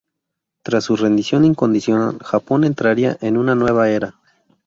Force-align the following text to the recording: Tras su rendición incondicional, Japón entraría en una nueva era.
Tras 0.63 0.85
su 0.85 0.95
rendición 0.95 1.45
incondicional, 1.45 2.17
Japón 2.23 2.63
entraría 2.63 3.19
en 3.21 3.37
una 3.37 3.53
nueva 3.53 3.87
era. 3.91 4.15